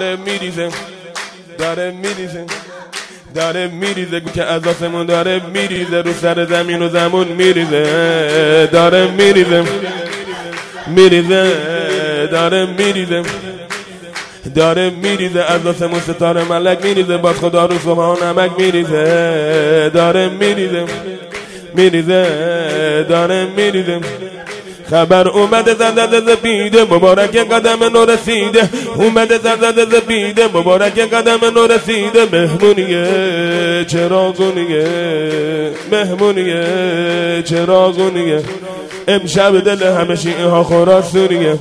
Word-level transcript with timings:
داره 0.00 0.16
میریزه 0.16 0.68
داره 1.58 1.90
میریزه 1.90 2.44
داره 3.34 3.66
میریزه 3.66 4.20
که 4.34 4.44
از 4.44 4.66
آسمون 4.66 5.06
داره 5.06 5.40
میریزه 5.54 6.02
رو 6.02 6.12
سر 6.12 6.44
زمین 6.44 6.82
و 6.82 6.88
زمون 6.88 7.28
میریزه 7.28 8.68
داره 8.72 9.10
میریزه 9.10 9.64
میریزه 10.86 11.52
داره 12.30 12.66
میریزه 12.66 13.22
داره 14.54 14.90
میریزه 14.90 15.40
از 15.40 15.66
آسمون 15.66 16.00
ستاره 16.00 16.44
ملک 16.44 16.84
میریزه 16.84 17.16
باز 17.16 17.36
خدا 17.36 17.66
رو 17.66 17.78
صبح 17.78 18.24
نمک 18.24 18.50
میریزه 18.58 19.90
داره 19.94 20.28
میریزه 20.28 20.84
میریزه 21.74 23.06
داره 23.08 23.46
میریزه. 23.56 24.00
خبر 24.90 25.28
اومده 25.28 25.74
زنده 25.74 26.20
زبیده 26.20 26.84
مبارک 26.84 27.36
قدم 27.36 27.84
نو 27.84 28.04
رسیده 28.04 28.68
اومده 28.94 29.38
زنده 29.38 29.84
زبیده 29.84 30.48
مبارک 30.54 30.98
قدم 30.98 31.44
نو 31.54 31.66
رسیده 31.66 32.24
مهمونیه 32.32 33.84
چراغونیه. 33.84 34.86
مهمونیه 35.92 37.42
چراغونیه. 37.42 38.42
امشب 39.08 39.60
دل 39.60 39.82
همه 39.82 40.16
شیعه 40.16 40.46
ها 40.46 40.64
خراسونیه. 40.64 41.58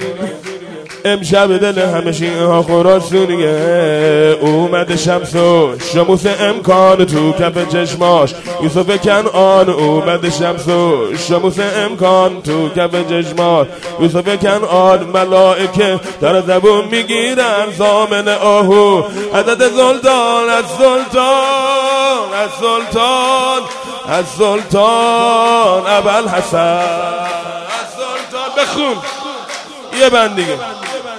امشب 1.05 1.58
دل 1.58 1.80
همه 1.81 2.12
شیعه 2.12 2.45
ها 2.45 2.63
خراسونیه 2.63 4.38
اومده 4.41 4.98
شمس 4.98 5.35
و 5.35 5.75
شموس 5.94 6.25
امکان 6.39 7.05
تو 7.05 7.31
کف 7.31 7.70
چشماش. 7.70 8.34
یوسف 8.63 9.02
کنعان 9.02 9.70
اومده 9.70 10.30
شمس 10.30 10.67
و 10.67 11.08
شموس 11.27 11.58
امکان 11.59 12.41
تو 12.41 12.70
کف 12.70 13.09
چشماش. 13.09 13.67
یوسف 13.99 14.39
کنعان 14.39 15.03
ملائکه 15.03 15.99
در 16.22 16.41
زبون 16.41 16.85
می‌گیرن 16.85 17.66
زامن 17.77 18.27
آهو. 18.27 19.03
عدد 19.34 19.70
زلطان 19.70 20.50
از 20.50 20.66
سلطان 20.77 22.34
از 22.44 22.50
سلطان 22.59 23.61
از 24.09 24.25
سلطان 24.38 25.84
ابل 25.88 26.28
حسن 26.28 26.58
از 26.67 27.88
سلطان 27.97 28.50
بخون. 28.58 28.95
یه 30.00 30.09
بند 30.09 30.36
دیگه. 30.36 30.58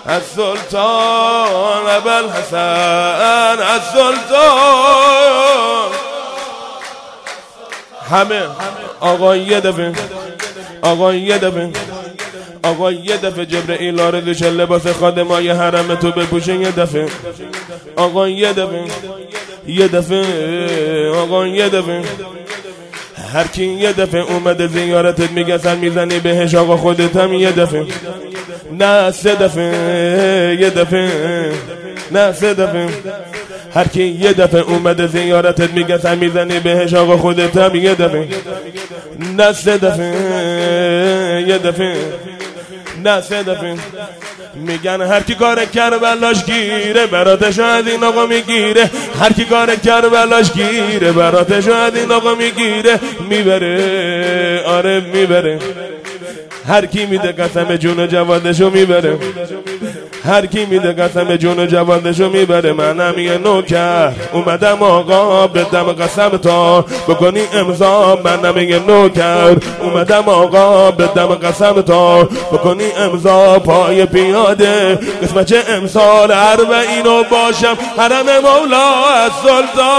از 0.06 0.22
سلطان 0.22 1.86
ابل 1.86 2.28
حسن 2.28 3.62
از 3.62 3.82
سلطان 3.92 5.30
همه. 8.10 8.42
آقا 9.00 9.36
یه 9.36 9.60
دفعه. 9.60 9.92
آقا 10.82 11.14
یه 11.14 11.38
دفعه. 11.38 11.70
آقا 12.62 12.92
یه 12.92 13.16
دفعه 13.16 13.46
جبرئیل 13.46 14.00
آرزوش 14.00 14.42
لباس 14.42 14.86
خادمای 14.86 15.50
حرم 15.50 15.94
تو 15.94 16.10
بپوشه 16.10 16.54
یه 16.54 16.70
دفعه. 16.70 17.08
آقا 17.96 18.28
یه 18.28 18.52
دفعه. 18.52 18.84
یه 19.66 19.88
دفعه. 19.88 21.10
آقا 21.10 21.46
یه 21.46 21.68
دفعه. 21.68 22.02
هر 23.32 23.46
کی 23.46 23.64
یه 23.64 23.92
دفعه 23.92 24.20
اومده 24.20 24.66
زیارتت 24.66 25.30
میگه 25.30 25.58
سر 25.58 25.74
می‌زنی 25.74 26.18
بهش 26.20 26.54
آقا 26.54 26.76
خودت 26.76 27.16
هم 27.16 27.32
یه 27.34 27.52
دفعه. 27.52 27.86
نه 28.78 29.10
سه 29.10 29.34
دفعه 29.34 30.56
یه 30.60 30.70
دفعه. 30.70 31.52
نه 32.10 32.32
سه 32.32 32.54
دفعه. 32.54 32.88
هر 33.74 33.88
کی 33.88 34.02
یه 34.02 34.32
دفعه 34.32 34.60
اومده 34.60 35.06
زیارتت 35.06 35.70
میگه 35.70 35.98
سر 35.98 36.14
می‌زنی 36.14 36.60
بهش 36.60 36.94
آقا 36.94 37.16
خودت 37.16 37.56
هم 37.56 37.74
یه 37.74 37.94
دفعه. 37.94 38.28
نه 39.36 39.52
سه 39.52 39.78
دفعه 39.78 41.44
یه 41.48 41.58
دفعه. 41.58 41.96
نه 43.04 43.20
سه 43.20 43.42
دفعه. 43.42 43.76
میگن 44.54 45.02
هر 45.02 45.20
کی 45.20 45.34
کار 45.34 45.64
کربلاش 45.64 46.44
گیره 46.44 47.06
براتش 47.06 47.58
از 47.58 47.88
این 47.88 48.04
آقا 48.04 48.26
می‌گیره. 48.26 48.90
هر 49.20 49.32
کی 49.32 49.44
کار 49.44 49.76
کربلاش 49.76 50.52
گیره 50.52 51.12
براتش 51.12 51.68
از 51.68 51.96
این 51.96 52.12
آقا 52.12 52.34
می‌گیره. 52.34 53.00
می‌بره 53.28 54.62
آره 54.66 55.00
می‌بره. 55.00 55.58
هر 56.68 56.86
کی 56.86 57.06
میده 57.06 57.32
قسم 57.32 57.76
جون 57.76 58.08
جوادشو 58.08 58.70
می‌بره. 58.70 59.18
هر 60.24 60.46
کی 60.46 60.66
میده 60.66 60.92
قسم 60.92 61.36
جون 61.36 61.66
جوادشو 61.66 62.28
می‌بره 62.28 62.72
منم 62.72 63.18
یه 63.18 63.38
نوکر. 63.38 64.12
اومدم 64.32 64.82
آقا 64.82 65.46
بدم 65.46 65.92
قسم 65.92 66.28
تا 66.28 66.80
بکنی 66.80 67.42
امضا 67.52 68.18
منم 68.24 68.58
یه 68.58 68.78
نوکر. 68.78 69.56
اومدم 69.82 70.28
آقا 70.28 70.90
بدم 70.90 71.26
قسم 71.26 71.80
تا 71.80 72.22
بکنی 72.22 72.92
امضا 72.98 73.58
پای 73.58 74.06
پیاده. 74.06 74.98
قسمت 75.22 75.68
امسال 75.68 76.32
اینو 76.32 77.24
باشم. 77.24 77.76
حرم 77.98 78.26
مولا 78.42 79.04
از 79.24 79.32
سلطان 79.42 79.90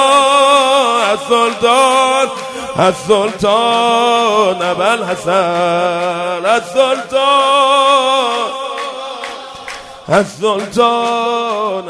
از 1.12 1.20
سلطان 1.30 2.28
از 2.78 2.94
سلطان. 3.08 4.62
ابل 4.62 5.04
حسن 5.04 6.46
از 6.46 6.62
سلطان. 6.74 7.71
از 10.12 10.28
سلطان 10.28 11.90